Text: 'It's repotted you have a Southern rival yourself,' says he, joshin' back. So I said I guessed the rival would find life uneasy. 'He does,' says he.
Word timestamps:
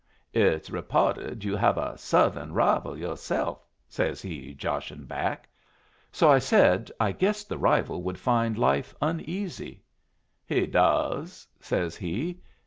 'It's 0.33 0.71
repotted 0.71 1.43
you 1.43 1.55
have 1.55 1.77
a 1.77 1.95
Southern 1.95 2.53
rival 2.53 2.97
yourself,' 2.97 3.63
says 3.87 4.19
he, 4.19 4.55
joshin' 4.55 5.05
back. 5.05 5.47
So 6.11 6.27
I 6.31 6.39
said 6.39 6.89
I 6.99 7.11
guessed 7.11 7.49
the 7.49 7.59
rival 7.59 8.01
would 8.01 8.17
find 8.17 8.57
life 8.57 8.95
uneasy. 8.99 9.83
'He 10.47 10.65
does,' 10.65 11.45
says 11.59 11.95
he. 11.97 12.41